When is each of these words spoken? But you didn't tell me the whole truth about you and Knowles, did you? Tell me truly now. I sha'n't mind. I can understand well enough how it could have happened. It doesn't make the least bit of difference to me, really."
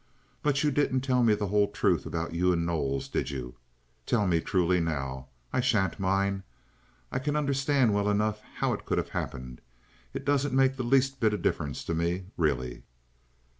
But 0.41 0.63
you 0.63 0.71
didn't 0.71 1.01
tell 1.01 1.21
me 1.21 1.35
the 1.35 1.49
whole 1.49 1.67
truth 1.69 2.07
about 2.07 2.33
you 2.33 2.51
and 2.51 2.65
Knowles, 2.65 3.07
did 3.07 3.29
you? 3.29 3.53
Tell 4.07 4.25
me 4.25 4.39
truly 4.41 4.79
now. 4.79 5.27
I 5.53 5.59
sha'n't 5.59 5.99
mind. 5.99 6.41
I 7.11 7.19
can 7.19 7.35
understand 7.35 7.93
well 7.93 8.09
enough 8.09 8.41
how 8.55 8.73
it 8.73 8.83
could 8.87 8.97
have 8.97 9.09
happened. 9.09 9.61
It 10.15 10.25
doesn't 10.25 10.55
make 10.55 10.75
the 10.75 10.81
least 10.83 11.19
bit 11.19 11.35
of 11.35 11.43
difference 11.43 11.83
to 11.83 11.93
me, 11.93 12.23
really." 12.35 12.81